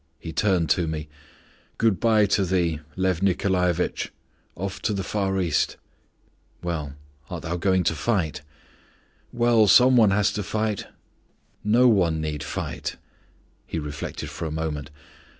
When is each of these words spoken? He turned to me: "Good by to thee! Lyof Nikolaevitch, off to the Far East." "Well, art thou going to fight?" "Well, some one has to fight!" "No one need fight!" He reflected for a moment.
He 0.17 0.33
turned 0.33 0.67
to 0.71 0.87
me: 0.87 1.09
"Good 1.77 1.99
by 1.99 2.25
to 2.25 2.43
thee! 2.43 2.79
Lyof 2.97 3.21
Nikolaevitch, 3.21 4.11
off 4.55 4.81
to 4.81 4.93
the 4.93 5.03
Far 5.03 5.39
East." 5.39 5.77
"Well, 6.63 6.95
art 7.29 7.43
thou 7.43 7.55
going 7.57 7.83
to 7.83 7.93
fight?" 7.93 8.41
"Well, 9.31 9.67
some 9.67 9.95
one 9.97 10.09
has 10.09 10.33
to 10.33 10.41
fight!" 10.41 10.87
"No 11.63 11.87
one 11.87 12.19
need 12.19 12.41
fight!" 12.41 12.95
He 13.67 13.77
reflected 13.77 14.31
for 14.31 14.45
a 14.47 14.51
moment. 14.51 14.89